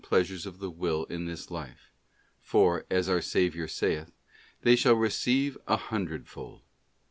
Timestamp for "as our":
2.89-3.21